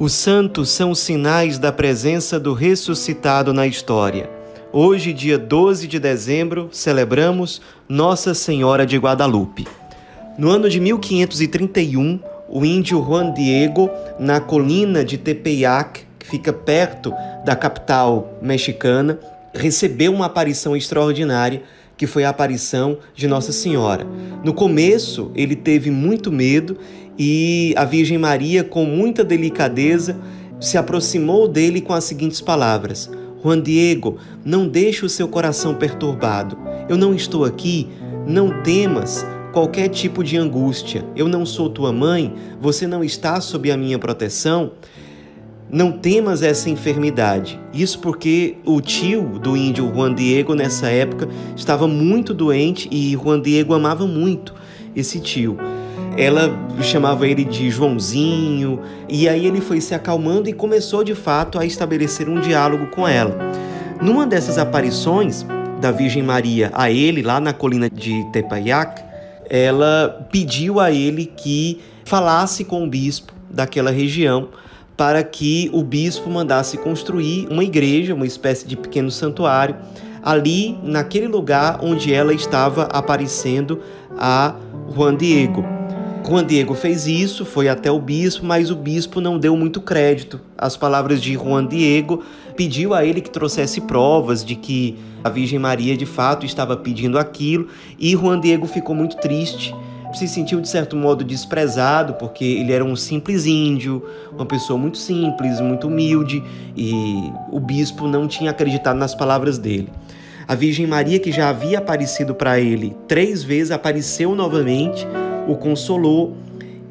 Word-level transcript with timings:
Os 0.00 0.12
santos 0.12 0.68
são 0.68 0.94
sinais 0.94 1.58
da 1.58 1.72
presença 1.72 2.38
do 2.38 2.54
ressuscitado 2.54 3.52
na 3.52 3.66
história. 3.66 4.30
Hoje, 4.72 5.12
dia 5.12 5.36
12 5.36 5.88
de 5.88 5.98
dezembro, 5.98 6.68
celebramos 6.70 7.60
Nossa 7.88 8.32
Senhora 8.32 8.86
de 8.86 8.96
Guadalupe. 8.96 9.66
No 10.38 10.50
ano 10.50 10.70
de 10.70 10.78
1531, 10.78 12.20
o 12.48 12.64
índio 12.64 13.04
Juan 13.04 13.32
Diego, 13.32 13.90
na 14.20 14.38
colina 14.38 15.04
de 15.04 15.18
Tepeyac, 15.18 16.02
que 16.16 16.28
fica 16.28 16.52
perto 16.52 17.12
da 17.44 17.56
capital 17.56 18.38
mexicana, 18.40 19.18
recebeu 19.52 20.14
uma 20.14 20.26
aparição 20.26 20.76
extraordinária, 20.76 21.60
que 21.96 22.06
foi 22.06 22.22
a 22.22 22.28
aparição 22.28 22.98
de 23.16 23.26
Nossa 23.26 23.50
Senhora. 23.50 24.06
No 24.44 24.54
começo, 24.54 25.32
ele 25.34 25.56
teve 25.56 25.90
muito 25.90 26.30
medo 26.30 26.78
e 27.18 27.74
a 27.76 27.84
Virgem 27.84 28.16
Maria, 28.16 28.62
com 28.62 28.84
muita 28.84 29.24
delicadeza, 29.24 30.16
se 30.60 30.78
aproximou 30.78 31.48
dele 31.48 31.80
com 31.80 31.92
as 31.92 32.04
seguintes 32.04 32.40
palavras: 32.40 33.10
Juan 33.42 33.60
Diego, 33.60 34.18
não 34.44 34.68
deixe 34.68 35.04
o 35.04 35.08
seu 35.08 35.26
coração 35.26 35.74
perturbado. 35.74 36.56
Eu 36.88 36.96
não 36.96 37.14
estou 37.14 37.44
aqui, 37.44 37.88
não 38.26 38.62
temas 38.62 39.26
qualquer 39.52 39.88
tipo 39.88 40.22
de 40.22 40.36
angústia. 40.36 41.04
Eu 41.16 41.28
não 41.28 41.44
sou 41.44 41.68
tua 41.68 41.92
mãe, 41.92 42.32
você 42.60 42.86
não 42.86 43.02
está 43.02 43.40
sob 43.40 43.70
a 43.70 43.76
minha 43.76 43.98
proteção. 43.98 44.72
Não 45.70 45.92
temas 45.92 46.42
essa 46.42 46.70
enfermidade. 46.70 47.60
Isso 47.74 47.98
porque 47.98 48.56
o 48.64 48.80
tio 48.80 49.38
do 49.38 49.54
índio 49.54 49.92
Juan 49.94 50.14
Diego, 50.14 50.54
nessa 50.54 50.88
época, 50.88 51.28
estava 51.54 51.86
muito 51.86 52.32
doente 52.32 52.88
e 52.90 53.12
Juan 53.12 53.38
Diego 53.38 53.74
amava 53.74 54.06
muito 54.06 54.54
esse 54.96 55.20
tio. 55.20 55.58
Ela 56.18 56.50
chamava 56.82 57.28
ele 57.28 57.44
de 57.44 57.70
Joãozinho, 57.70 58.80
e 59.08 59.28
aí 59.28 59.46
ele 59.46 59.60
foi 59.60 59.80
se 59.80 59.94
acalmando 59.94 60.48
e 60.48 60.52
começou 60.52 61.04
de 61.04 61.14
fato 61.14 61.60
a 61.60 61.64
estabelecer 61.64 62.28
um 62.28 62.40
diálogo 62.40 62.88
com 62.88 63.06
ela. 63.06 63.38
Numa 64.02 64.26
dessas 64.26 64.58
aparições 64.58 65.46
da 65.80 65.92
Virgem 65.92 66.24
Maria 66.24 66.72
a 66.74 66.90
ele, 66.90 67.22
lá 67.22 67.38
na 67.38 67.52
colina 67.52 67.88
de 67.88 68.24
Tepeyac, 68.32 69.00
ela 69.48 70.26
pediu 70.32 70.80
a 70.80 70.90
ele 70.90 71.24
que 71.24 71.80
falasse 72.04 72.64
com 72.64 72.82
o 72.82 72.88
bispo 72.88 73.32
daquela 73.48 73.92
região 73.92 74.48
para 74.96 75.22
que 75.22 75.70
o 75.72 75.84
bispo 75.84 76.28
mandasse 76.28 76.76
construir 76.78 77.46
uma 77.48 77.62
igreja, 77.62 78.12
uma 78.12 78.26
espécie 78.26 78.66
de 78.66 78.76
pequeno 78.76 79.12
santuário, 79.12 79.76
ali 80.20 80.76
naquele 80.82 81.28
lugar 81.28 81.78
onde 81.80 82.12
ela 82.12 82.34
estava 82.34 82.88
aparecendo 82.90 83.80
a 84.18 84.56
Juan 84.92 85.14
Diego. 85.14 85.77
Juan 86.28 86.44
Diego 86.44 86.74
fez 86.74 87.06
isso, 87.06 87.46
foi 87.46 87.70
até 87.70 87.90
o 87.90 87.98
bispo, 87.98 88.44
mas 88.44 88.70
o 88.70 88.76
bispo 88.76 89.18
não 89.18 89.38
deu 89.38 89.56
muito 89.56 89.80
crédito 89.80 90.38
às 90.58 90.76
palavras 90.76 91.22
de 91.22 91.32
Juan 91.32 91.66
Diego, 91.66 92.22
pediu 92.54 92.92
a 92.92 93.02
ele 93.02 93.22
que 93.22 93.30
trouxesse 93.30 93.80
provas 93.80 94.44
de 94.44 94.54
que 94.54 94.98
a 95.24 95.30
Virgem 95.30 95.58
Maria 95.58 95.96
de 95.96 96.04
fato 96.04 96.44
estava 96.44 96.76
pedindo 96.76 97.18
aquilo, 97.18 97.68
e 97.98 98.12
Juan 98.12 98.38
Diego 98.38 98.66
ficou 98.66 98.94
muito 98.94 99.16
triste 99.16 99.74
se 100.14 100.26
sentiu 100.26 100.58
de 100.58 100.68
certo 100.68 100.96
modo 100.96 101.22
desprezado, 101.22 102.14
porque 102.14 102.42
ele 102.42 102.72
era 102.72 102.82
um 102.82 102.96
simples 102.96 103.44
índio, 103.44 104.02
uma 104.32 104.46
pessoa 104.46 104.78
muito 104.78 104.96
simples, 104.96 105.60
muito 105.60 105.86
humilde, 105.86 106.42
e 106.74 107.30
o 107.52 107.60
bispo 107.60 108.08
não 108.08 108.26
tinha 108.26 108.50
acreditado 108.50 108.96
nas 108.96 109.14
palavras 109.14 109.58
dele. 109.58 109.90
A 110.46 110.54
Virgem 110.54 110.86
Maria, 110.86 111.18
que 111.18 111.30
já 111.30 111.50
havia 111.50 111.76
aparecido 111.78 112.34
para 112.34 112.58
ele 112.58 112.96
três 113.06 113.42
vezes, 113.42 113.70
apareceu 113.70 114.34
novamente 114.34 115.06
o 115.48 115.56
consolou 115.56 116.36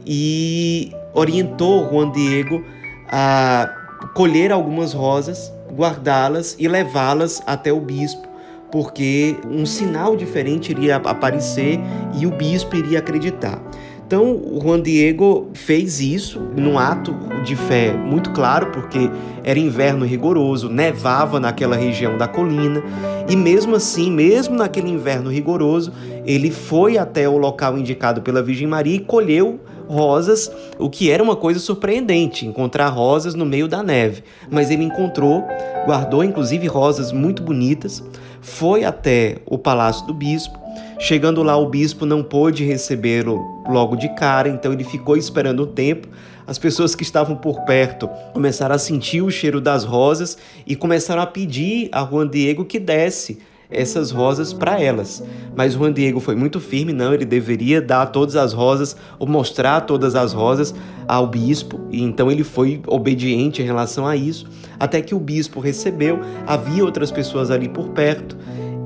e 0.05 0.91
orientou 1.13 1.87
Juan 1.89 2.11
Diego 2.11 2.63
a 3.07 3.69
colher 4.13 4.51
algumas 4.51 4.93
rosas, 4.93 5.53
guardá-las 5.71 6.55
e 6.59 6.67
levá-las 6.67 7.41
até 7.45 7.71
o 7.71 7.79
bispo, 7.79 8.27
porque 8.71 9.37
um 9.45 9.65
sinal 9.65 10.15
diferente 10.15 10.71
iria 10.71 10.97
aparecer 10.97 11.79
e 12.19 12.25
o 12.25 12.31
bispo 12.31 12.75
iria 12.75 12.99
acreditar. 12.99 13.61
Então, 14.07 14.31
o 14.31 14.57
Juan 14.63 14.81
Diego 14.81 15.49
fez 15.53 15.99
isso 15.99 16.39
num 16.55 16.79
ato 16.79 17.13
de 17.43 17.57
fé 17.57 17.91
muito 17.91 18.31
claro, 18.31 18.67
porque 18.67 19.11
era 19.43 19.59
inverno 19.59 20.05
rigoroso, 20.05 20.69
nevava 20.69 21.41
naquela 21.41 21.75
região 21.75 22.17
da 22.17 22.25
colina, 22.25 22.81
e 23.27 23.35
mesmo 23.35 23.75
assim, 23.75 24.09
mesmo 24.09 24.55
naquele 24.55 24.89
inverno 24.89 25.29
rigoroso, 25.29 25.91
ele 26.25 26.49
foi 26.51 26.97
até 26.97 27.27
o 27.27 27.37
local 27.37 27.77
indicado 27.77 28.21
pela 28.21 28.41
Virgem 28.41 28.65
Maria 28.65 28.95
e 28.95 28.99
colheu 28.99 29.59
rosas, 29.89 30.49
o 30.79 30.89
que 30.89 31.11
era 31.11 31.21
uma 31.21 31.35
coisa 31.35 31.59
surpreendente, 31.59 32.45
encontrar 32.45 32.87
rosas 32.87 33.35
no 33.35 33.45
meio 33.45 33.67
da 33.67 33.83
neve. 33.83 34.23
Mas 34.49 34.71
ele 34.71 34.85
encontrou, 34.85 35.43
guardou 35.85 36.23
inclusive 36.23 36.65
rosas 36.67 37.11
muito 37.11 37.43
bonitas, 37.43 38.01
foi 38.39 38.85
até 38.85 39.39
o 39.45 39.57
palácio 39.57 40.07
do 40.07 40.13
bispo 40.13 40.66
Chegando 40.99 41.43
lá, 41.43 41.55
o 41.57 41.69
bispo 41.69 42.05
não 42.05 42.23
pôde 42.23 42.63
recebê-lo 42.63 43.63
logo 43.67 43.95
de 43.95 44.09
cara, 44.15 44.49
então 44.49 44.73
ele 44.73 44.83
ficou 44.83 45.15
esperando 45.15 45.63
um 45.63 45.67
tempo. 45.67 46.07
As 46.45 46.57
pessoas 46.57 46.95
que 46.95 47.03
estavam 47.03 47.35
por 47.35 47.65
perto 47.65 48.09
começaram 48.33 48.73
a 48.73 48.79
sentir 48.79 49.21
o 49.21 49.29
cheiro 49.29 49.59
das 49.59 49.83
rosas 49.83 50.37
e 50.65 50.75
começaram 50.75 51.21
a 51.21 51.27
pedir 51.27 51.89
a 51.91 52.05
Juan 52.05 52.27
Diego 52.27 52.65
que 52.65 52.79
desse 52.79 53.39
essas 53.69 54.11
rosas 54.11 54.53
para 54.53 54.81
elas. 54.81 55.23
Mas 55.55 55.73
Juan 55.73 55.91
Diego 55.91 56.19
foi 56.19 56.35
muito 56.35 56.59
firme, 56.59 56.93
não, 56.93 57.13
ele 57.13 57.25
deveria 57.25 57.81
dar 57.81 58.05
todas 58.07 58.35
as 58.35 58.53
rosas 58.53 58.95
ou 59.19 59.27
mostrar 59.27 59.81
todas 59.81 60.15
as 60.15 60.33
rosas 60.33 60.73
ao 61.07 61.27
bispo, 61.27 61.79
e 61.91 62.01
então 62.01 62.31
ele 62.31 62.43
foi 62.43 62.81
obediente 62.87 63.61
em 63.61 63.65
relação 63.65 64.05
a 64.05 64.15
isso, 64.15 64.47
até 64.79 65.01
que 65.01 65.15
o 65.15 65.19
bispo 65.19 65.59
recebeu, 65.59 66.19
havia 66.45 66.83
outras 66.83 67.11
pessoas 67.11 67.49
ali 67.49 67.67
por 67.67 67.89
perto, 67.89 68.37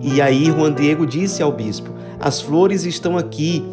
e 0.01 0.22
aí 0.22 0.45
Juan 0.45 0.73
Diego 0.73 1.06
disse 1.06 1.44
ao 1.44 1.51
bispo: 1.51 1.91
As 2.19 2.41
flores 2.41 2.85
estão 2.85 3.17
aqui, 3.17 3.63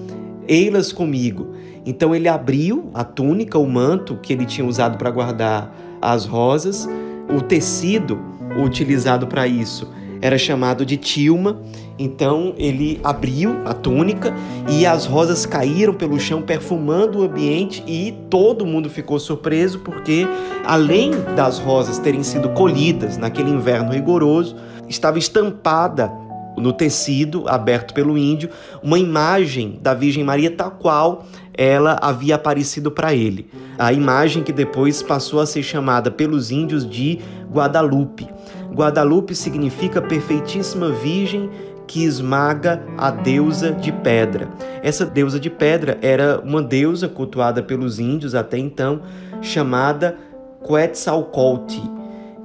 ei-las 0.46 0.92
comigo. 0.92 1.54
Então 1.86 2.14
ele 2.14 2.28
abriu 2.28 2.90
a 2.92 3.02
túnica, 3.02 3.58
o 3.58 3.66
manto 3.66 4.16
que 4.16 4.32
ele 4.32 4.44
tinha 4.44 4.66
usado 4.66 4.98
para 4.98 5.10
guardar 5.10 5.74
as 6.02 6.26
rosas, 6.26 6.88
o 7.34 7.40
tecido 7.40 8.18
utilizado 8.62 9.26
para 9.26 9.46
isso 9.46 9.88
era 10.20 10.36
chamado 10.36 10.84
de 10.84 10.96
tilma. 10.96 11.60
Então 11.98 12.54
ele 12.56 13.00
abriu 13.02 13.56
a 13.64 13.74
túnica 13.74 14.32
e 14.70 14.86
as 14.86 15.04
rosas 15.04 15.44
caíram 15.44 15.92
pelo 15.92 16.20
chão, 16.20 16.40
perfumando 16.40 17.18
o 17.18 17.22
ambiente, 17.22 17.82
e 17.86 18.12
todo 18.30 18.64
mundo 18.64 18.88
ficou 18.88 19.18
surpreso 19.18 19.80
porque, 19.80 20.26
além 20.64 21.10
das 21.34 21.58
rosas 21.58 21.98
terem 21.98 22.22
sido 22.22 22.50
colhidas 22.50 23.16
naquele 23.16 23.50
inverno 23.50 23.92
rigoroso, 23.92 24.56
estava 24.88 25.18
estampada 25.18 26.10
no 26.56 26.72
tecido 26.72 27.48
aberto 27.48 27.94
pelo 27.94 28.18
índio 28.18 28.50
uma 28.82 28.98
imagem 28.98 29.78
da 29.80 29.94
Virgem 29.94 30.24
Maria 30.24 30.50
tal 30.50 30.72
qual 30.72 31.24
ela 31.54 31.98
havia 32.00 32.34
aparecido 32.36 32.90
para 32.90 33.14
ele. 33.14 33.48
A 33.78 33.92
imagem 33.92 34.42
que 34.42 34.52
depois 34.52 35.02
passou 35.02 35.40
a 35.40 35.46
ser 35.46 35.62
chamada 35.62 36.10
pelos 36.10 36.50
índios 36.50 36.88
de 36.88 37.18
Guadalupe. 37.52 38.28
Guadalupe 38.72 39.34
significa 39.34 40.00
perfeitíssima 40.00 40.90
Virgem 40.90 41.50
que 41.88 42.04
esmaga 42.04 42.82
a 42.96 43.10
deusa 43.10 43.72
de 43.72 43.90
pedra. 43.90 44.48
Essa 44.82 45.04
deusa 45.04 45.40
de 45.40 45.50
pedra 45.50 45.98
era 46.02 46.38
uma 46.38 46.62
deusa 46.62 47.08
cultuada 47.08 47.62
pelos 47.62 47.98
índios 47.98 48.34
até 48.34 48.58
então, 48.58 49.00
chamada 49.40 50.16
Quetzalcoatl, 50.62 51.80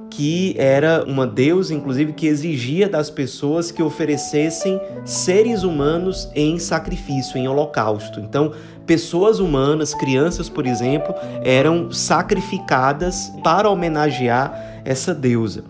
que 0.08 0.54
era 0.56 1.04
uma 1.04 1.26
deusa, 1.26 1.74
inclusive, 1.74 2.12
que 2.12 2.26
exigia 2.26 2.88
das 2.88 3.10
pessoas 3.10 3.70
que 3.70 3.82
oferecessem 3.82 4.80
seres 5.04 5.62
humanos 5.62 6.30
em 6.34 6.58
sacrifício, 6.58 7.36
em 7.36 7.46
holocausto. 7.46 8.20
Então, 8.20 8.52
pessoas 8.86 9.40
humanas, 9.40 9.92
crianças, 9.92 10.48
por 10.48 10.66
exemplo, 10.66 11.14
eram 11.42 11.90
sacrificadas 11.90 13.30
para 13.42 13.68
homenagear 13.68 14.82
essa 14.84 15.12
deusa. 15.12 15.64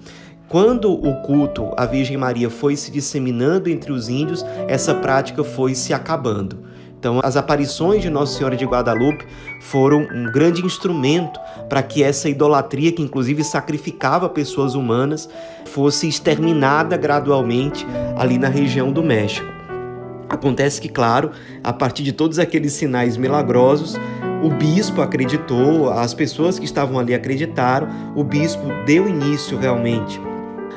Quando 0.55 0.93
o 0.93 1.13
culto 1.23 1.73
à 1.77 1.85
Virgem 1.85 2.17
Maria 2.17 2.49
foi 2.49 2.77
se 2.77 2.89
disseminando 2.89 3.69
entre 3.69 3.91
os 3.91 4.09
índios, 4.09 4.47
essa 4.69 4.95
prática 4.95 5.43
foi 5.43 5.75
se 5.75 5.93
acabando. 5.93 6.61
Então, 6.97 7.19
as 7.25 7.37
aparições 7.37 8.03
de 8.03 8.09
Nossa 8.09 8.39
Senhora 8.39 8.55
de 8.55 8.65
Guadalupe 8.65 9.27
foram 9.61 10.07
um 10.15 10.31
grande 10.31 10.65
instrumento 10.65 11.41
para 11.69 11.83
que 11.83 12.05
essa 12.05 12.29
idolatria, 12.29 12.93
que 12.93 13.03
inclusive 13.03 13.43
sacrificava 13.43 14.29
pessoas 14.29 14.77
humanas, 14.77 15.29
fosse 15.65 16.07
exterminada 16.07 16.97
gradualmente 16.97 17.85
ali 18.17 18.39
na 18.39 18.47
região 18.47 18.93
do 18.93 19.03
México. 19.03 19.49
Acontece 20.29 20.81
que, 20.81 20.89
claro, 20.89 21.33
a 21.65 21.73
partir 21.73 22.05
de 22.05 22.13
todos 22.13 22.39
aqueles 22.39 22.75
sinais 22.75 23.17
milagrosos, 23.17 23.97
o 24.41 24.51
bispo 24.51 25.03
acreditou, 25.03 25.91
as 25.91 26.15
pessoas 26.15 26.61
que 26.61 26.65
estavam 26.65 26.97
ali 26.97 27.13
acreditaram, 27.13 27.89
o 28.15 28.23
bispo 28.23 28.69
deu 28.87 29.09
início 29.09 29.59
realmente 29.59 30.21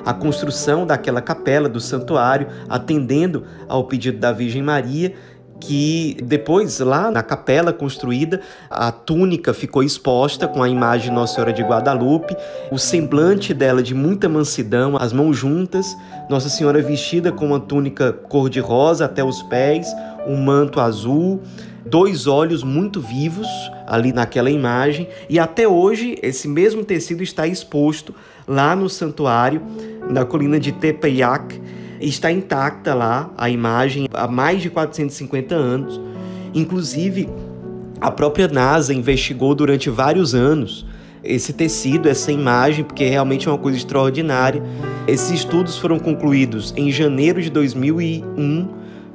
à 0.08 0.14
construção 0.14 0.86
daquela 0.86 1.22
capela 1.22 1.68
do 1.68 1.82
santuário, 1.82 2.48
atendendo 2.70 3.44
ao 3.68 3.84
pedido 3.84 4.18
da 4.20 4.32
Virgem 4.32 4.64
Maria 4.64 5.14
que 5.60 6.16
depois, 6.24 6.80
lá 6.80 7.10
na 7.10 7.24
capela 7.24 7.74
construída, 7.74 8.42
a 8.70 8.92
túnica 8.92 9.56
ficou 9.56 9.82
exposta 9.84 10.48
com 10.48 10.62
a 10.62 10.70
imagem 10.70 11.10
de 11.10 11.16
Nossa 11.16 11.34
Senhora 11.34 11.52
de 11.52 11.64
Guadalupe, 11.64 12.38
o 12.72 12.78
semblante 12.78 13.56
dela 13.56 13.82
de 13.82 13.96
muita 13.96 14.30
mansidão, 14.30 14.96
as 14.96 15.12
mãos 15.12 15.36
juntas, 15.36 15.98
Nossa 16.30 16.48
Senhora 16.48 16.80
vestida 16.82 17.32
com 17.32 17.48
uma 17.48 17.60
túnica 17.60 18.14
cor-de-rosa 18.14 19.06
até 19.06 19.24
os 19.24 19.42
pés, 19.44 19.88
um 20.28 20.38
manto 20.38 20.80
azul, 20.80 21.42
dois 21.86 22.28
olhos 22.28 22.64
muito 22.64 23.02
vivos 23.02 23.48
ali 23.88 24.12
naquela 24.12 24.52
imagem, 24.52 25.08
e 25.30 25.40
até 25.40 25.68
hoje 25.68 26.20
esse 26.22 26.48
mesmo 26.48 26.84
tecido 26.84 27.24
está 27.24 27.48
exposto 27.48 28.14
lá 28.46 28.76
no 28.76 28.90
santuário, 28.90 29.62
na 30.10 30.26
colina 30.26 30.60
de 30.60 30.74
Tepeyac, 30.74 31.60
está 32.00 32.32
intacta 32.32 32.94
lá 32.94 33.32
a 33.38 33.50
imagem 33.50 34.08
há 34.14 34.28
mais 34.28 34.62
de 34.62 34.70
450 34.70 35.56
anos. 35.56 36.00
Inclusive, 36.54 37.30
a 38.00 38.12
própria 38.12 38.48
NASA 38.48 38.94
investigou 38.94 39.56
durante 39.56 39.90
vários 39.90 40.36
anos 40.36 40.86
esse 41.24 41.52
tecido, 41.52 42.08
essa 42.08 42.32
imagem, 42.32 42.86
porque 42.86 43.06
realmente 43.06 43.48
é 43.48 43.52
uma 43.52 43.58
coisa 43.58 43.78
extraordinária. 43.78 44.62
Esses 45.08 45.32
estudos 45.32 45.78
foram 45.78 46.00
concluídos 46.00 46.74
em 46.78 46.92
janeiro 46.92 47.42
de 47.42 47.50
2001, 47.50 48.68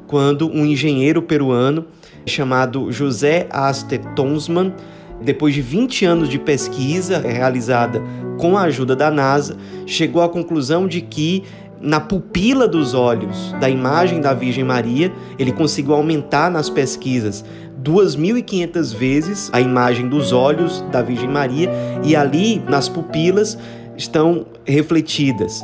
quando 0.06 0.50
um 0.50 0.66
engenheiro 0.66 1.22
peruano 1.22 1.86
chamado 2.26 2.90
José 2.92 3.46
Aste 3.50 3.98
Tonsman, 4.14 4.74
depois 5.20 5.54
de 5.54 5.62
20 5.62 6.04
anos 6.04 6.28
de 6.28 6.38
pesquisa 6.38 7.18
realizada 7.18 8.02
com 8.38 8.56
a 8.56 8.62
ajuda 8.62 8.96
da 8.96 9.10
NASA, 9.10 9.56
chegou 9.86 10.22
à 10.22 10.28
conclusão 10.28 10.86
de 10.86 11.00
que 11.00 11.44
na 11.80 12.00
pupila 12.00 12.68
dos 12.68 12.94
olhos 12.94 13.52
da 13.60 13.68
imagem 13.68 14.20
da 14.20 14.32
Virgem 14.32 14.62
Maria, 14.62 15.12
ele 15.38 15.52
conseguiu 15.52 15.94
aumentar 15.94 16.50
nas 16.50 16.70
pesquisas 16.70 17.44
2.500 17.82 18.94
vezes 18.94 19.50
a 19.52 19.60
imagem 19.60 20.08
dos 20.08 20.32
olhos 20.32 20.80
da 20.92 21.02
Virgem 21.02 21.28
Maria 21.28 21.68
e 22.04 22.14
ali 22.14 22.62
nas 22.68 22.88
pupilas 22.88 23.58
estão 23.96 24.46
refletidas 24.64 25.60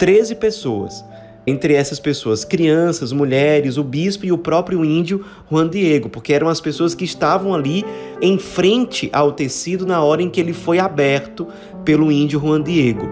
13 0.00 0.34
pessoas. 0.34 1.04
Entre 1.46 1.74
essas 1.74 1.98
pessoas, 1.98 2.44
crianças, 2.44 3.12
mulheres, 3.12 3.76
o 3.78 3.82
bispo 3.82 4.26
e 4.26 4.32
o 4.32 4.38
próprio 4.38 4.84
índio 4.84 5.24
Juan 5.50 5.68
Diego, 5.68 6.08
porque 6.08 6.32
eram 6.32 6.48
as 6.48 6.60
pessoas 6.60 6.94
que 6.94 7.04
estavam 7.04 7.54
ali 7.54 7.84
em 8.20 8.38
frente 8.38 9.08
ao 9.12 9.32
tecido 9.32 9.86
na 9.86 10.02
hora 10.02 10.22
em 10.22 10.28
que 10.28 10.38
ele 10.38 10.52
foi 10.52 10.78
aberto 10.78 11.48
pelo 11.84 12.12
índio 12.12 12.38
Juan 12.38 12.62
Diego. 12.62 13.08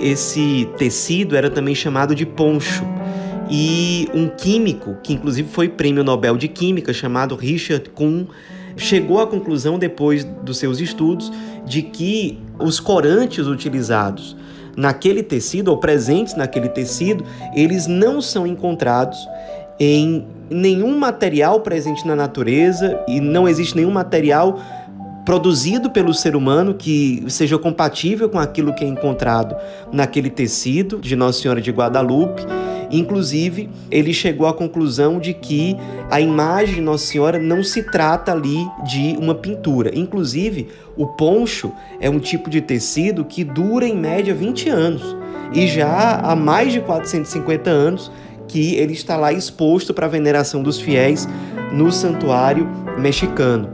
Esse 0.00 0.68
tecido 0.76 1.36
era 1.36 1.48
também 1.48 1.74
chamado 1.74 2.14
de 2.14 2.26
poncho. 2.26 2.84
E 3.48 4.08
um 4.14 4.28
químico, 4.28 4.96
que 5.02 5.12
inclusive 5.12 5.48
foi 5.48 5.68
prêmio 5.68 6.04
Nobel 6.04 6.36
de 6.36 6.48
Química, 6.48 6.92
chamado 6.92 7.34
Richard 7.34 7.90
Kuhn, 7.90 8.26
chegou 8.76 9.20
à 9.20 9.26
conclusão, 9.26 9.78
depois 9.78 10.24
dos 10.24 10.58
seus 10.58 10.80
estudos, 10.80 11.32
de 11.66 11.82
que 11.82 12.38
os 12.58 12.80
corantes 12.80 13.46
utilizados 13.46 14.36
naquele 14.76 15.22
tecido, 15.22 15.68
ou 15.68 15.78
presentes 15.78 16.34
naquele 16.34 16.68
tecido, 16.68 17.24
eles 17.54 17.86
não 17.86 18.20
são 18.20 18.46
encontrados 18.46 19.18
em 19.78 20.26
nenhum 20.50 20.98
material 20.98 21.60
presente 21.60 22.06
na 22.06 22.14
natureza 22.14 23.02
e 23.08 23.20
não 23.20 23.48
existe 23.48 23.74
nenhum 23.76 23.90
material 23.90 24.60
produzido 25.24 25.90
pelo 25.90 26.12
ser 26.12 26.34
humano 26.34 26.74
que 26.74 27.24
seja 27.28 27.58
compatível 27.58 28.28
com 28.28 28.38
aquilo 28.38 28.74
que 28.74 28.84
é 28.84 28.88
encontrado 28.88 29.54
naquele 29.92 30.28
tecido 30.28 30.98
de 30.98 31.14
Nossa 31.14 31.40
Senhora 31.40 31.60
de 31.60 31.70
Guadalupe. 31.70 32.42
Inclusive, 32.90 33.70
ele 33.90 34.12
chegou 34.12 34.46
à 34.46 34.52
conclusão 34.52 35.18
de 35.18 35.32
que 35.32 35.76
a 36.10 36.20
imagem 36.20 36.76
de 36.76 36.80
Nossa 36.80 37.06
Senhora 37.06 37.38
não 37.38 37.62
se 37.62 37.82
trata 37.82 38.32
ali 38.32 38.66
de 38.84 39.16
uma 39.18 39.34
pintura. 39.34 39.90
Inclusive, 39.96 40.68
o 40.96 41.06
poncho 41.06 41.72
é 42.00 42.10
um 42.10 42.18
tipo 42.18 42.50
de 42.50 42.60
tecido 42.60 43.24
que 43.24 43.44
dura 43.44 43.86
em 43.86 43.96
média 43.96 44.34
20 44.34 44.68
anos. 44.68 45.16
E 45.52 45.66
já 45.66 46.20
há 46.22 46.34
mais 46.34 46.72
de 46.72 46.80
450 46.80 47.70
anos 47.70 48.10
que 48.48 48.74
ele 48.74 48.92
está 48.92 49.16
lá 49.16 49.32
exposto 49.32 49.94
para 49.94 50.06
a 50.06 50.08
veneração 50.08 50.62
dos 50.62 50.80
fiéis 50.80 51.28
no 51.72 51.92
santuário 51.92 52.68
mexicano. 52.98 53.70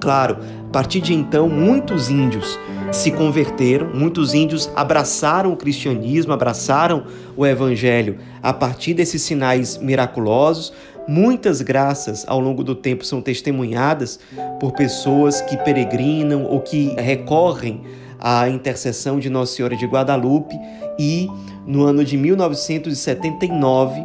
Claro, 0.00 0.38
a 0.66 0.70
partir 0.70 1.00
de 1.00 1.12
então, 1.12 1.48
muitos 1.48 2.08
índios 2.08 2.58
se 2.92 3.10
converteram, 3.10 3.90
muitos 3.94 4.32
índios 4.34 4.70
abraçaram 4.74 5.52
o 5.52 5.56
cristianismo, 5.56 6.32
abraçaram 6.32 7.04
o 7.36 7.46
evangelho 7.46 8.18
a 8.42 8.52
partir 8.52 8.94
desses 8.94 9.22
sinais 9.22 9.76
miraculosos. 9.76 10.72
Muitas 11.06 11.60
graças 11.60 12.24
ao 12.26 12.40
longo 12.40 12.64
do 12.64 12.74
tempo 12.74 13.04
são 13.04 13.20
testemunhadas 13.20 14.18
por 14.58 14.72
pessoas 14.72 15.40
que 15.42 15.56
peregrinam 15.58 16.44
ou 16.44 16.60
que 16.60 16.94
recorrem 16.98 17.82
à 18.18 18.48
intercessão 18.48 19.18
de 19.18 19.30
Nossa 19.30 19.54
Senhora 19.54 19.76
de 19.76 19.86
Guadalupe 19.86 20.58
e 20.98 21.28
no 21.66 21.84
ano 21.84 22.04
de 22.04 22.16
1979, 22.16 24.02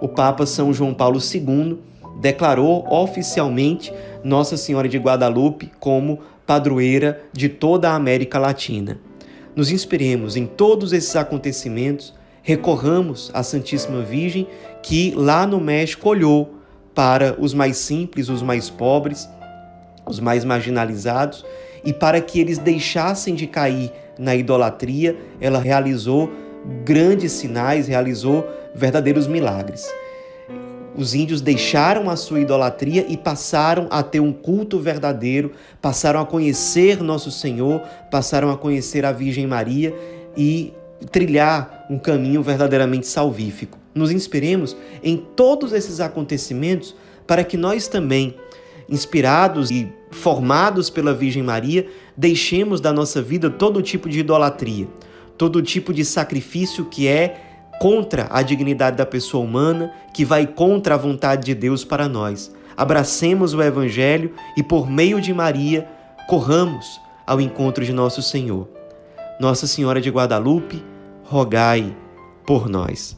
o 0.00 0.08
Papa 0.08 0.46
São 0.46 0.72
João 0.72 0.94
Paulo 0.94 1.20
II 1.20 1.78
declarou 2.20 2.86
oficialmente 2.90 3.92
Nossa 4.24 4.56
Senhora 4.56 4.88
de 4.88 4.98
Guadalupe 4.98 5.70
como 5.78 6.20
padroeira 6.52 7.22
de 7.32 7.48
toda 7.48 7.88
a 7.88 7.94
América 7.94 8.38
Latina. 8.38 9.00
Nos 9.56 9.70
inspiremos 9.70 10.36
em 10.36 10.44
todos 10.44 10.92
esses 10.92 11.16
acontecimentos, 11.16 12.12
recorramos 12.42 13.30
à 13.32 13.42
Santíssima 13.42 14.02
Virgem 14.02 14.46
que 14.82 15.14
lá 15.16 15.46
no 15.46 15.58
México 15.58 16.10
olhou 16.10 16.56
para 16.94 17.34
os 17.40 17.54
mais 17.54 17.78
simples, 17.78 18.28
os 18.28 18.42
mais 18.42 18.68
pobres, 18.68 19.26
os 20.04 20.20
mais 20.20 20.44
marginalizados 20.44 21.42
e 21.82 21.90
para 21.90 22.20
que 22.20 22.38
eles 22.38 22.58
deixassem 22.58 23.34
de 23.34 23.46
cair 23.46 23.90
na 24.18 24.36
idolatria, 24.36 25.16
ela 25.40 25.58
realizou 25.58 26.30
grandes 26.84 27.32
sinais, 27.32 27.88
realizou 27.88 28.46
verdadeiros 28.74 29.26
milagres. 29.26 29.90
Os 30.94 31.14
índios 31.14 31.40
deixaram 31.40 32.10
a 32.10 32.16
sua 32.16 32.40
idolatria 32.40 33.06
e 33.08 33.16
passaram 33.16 33.88
a 33.90 34.02
ter 34.02 34.20
um 34.20 34.32
culto 34.32 34.78
verdadeiro, 34.78 35.52
passaram 35.80 36.20
a 36.20 36.26
conhecer 36.26 37.02
nosso 37.02 37.30
Senhor, 37.30 37.80
passaram 38.10 38.50
a 38.50 38.58
conhecer 38.58 39.04
a 39.04 39.12
Virgem 39.12 39.46
Maria 39.46 39.94
e 40.36 40.72
trilhar 41.10 41.86
um 41.88 41.98
caminho 41.98 42.42
verdadeiramente 42.42 43.06
salvífico. 43.06 43.78
Nos 43.94 44.10
inspiremos 44.10 44.76
em 45.02 45.16
todos 45.16 45.72
esses 45.72 45.98
acontecimentos 45.98 46.94
para 47.26 47.42
que 47.42 47.56
nós 47.56 47.88
também, 47.88 48.36
inspirados 48.88 49.70
e 49.70 49.90
formados 50.10 50.90
pela 50.90 51.14
Virgem 51.14 51.42
Maria, 51.42 51.86
deixemos 52.14 52.80
da 52.80 52.92
nossa 52.92 53.22
vida 53.22 53.48
todo 53.48 53.80
tipo 53.80 54.10
de 54.10 54.20
idolatria, 54.20 54.86
todo 55.38 55.62
tipo 55.62 55.92
de 55.92 56.04
sacrifício 56.04 56.84
que 56.84 57.08
é 57.08 57.51
contra 57.82 58.28
a 58.30 58.42
dignidade 58.42 58.96
da 58.96 59.04
pessoa 59.04 59.42
humana, 59.42 59.92
que 60.14 60.24
vai 60.24 60.46
contra 60.46 60.94
a 60.94 60.96
vontade 60.96 61.46
de 61.46 61.52
Deus 61.52 61.84
para 61.84 62.08
nós. 62.08 62.54
Abracemos 62.76 63.54
o 63.54 63.60
Evangelho 63.60 64.32
e, 64.56 64.62
por 64.62 64.88
meio 64.88 65.20
de 65.20 65.34
Maria, 65.34 65.88
corramos 66.28 67.00
ao 67.26 67.40
encontro 67.40 67.84
de 67.84 67.92
nosso 67.92 68.22
Senhor. 68.22 68.68
Nossa 69.40 69.66
Senhora 69.66 70.00
de 70.00 70.10
Guadalupe, 70.10 70.80
rogai 71.24 71.92
por 72.46 72.68
nós. 72.68 73.16